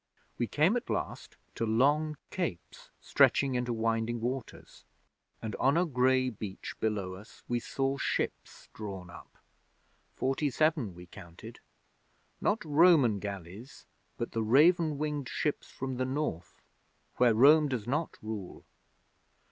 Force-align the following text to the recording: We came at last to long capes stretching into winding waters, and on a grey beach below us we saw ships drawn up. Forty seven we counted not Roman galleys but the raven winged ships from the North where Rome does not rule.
We 0.39 0.47
came 0.47 0.75
at 0.75 0.89
last 0.89 1.37
to 1.53 1.63
long 1.63 2.17
capes 2.31 2.89
stretching 2.99 3.53
into 3.53 3.71
winding 3.71 4.19
waters, 4.19 4.83
and 5.43 5.55
on 5.57 5.77
a 5.77 5.85
grey 5.85 6.31
beach 6.31 6.73
below 6.79 7.13
us 7.13 7.43
we 7.47 7.59
saw 7.59 7.99
ships 7.99 8.67
drawn 8.73 9.11
up. 9.11 9.37
Forty 10.15 10.49
seven 10.49 10.95
we 10.95 11.05
counted 11.05 11.59
not 12.41 12.65
Roman 12.65 13.19
galleys 13.19 13.85
but 14.17 14.31
the 14.31 14.41
raven 14.41 14.97
winged 14.97 15.29
ships 15.29 15.69
from 15.69 15.97
the 15.97 16.05
North 16.05 16.63
where 17.17 17.35
Rome 17.35 17.67
does 17.67 17.85
not 17.85 18.17
rule. 18.23 18.65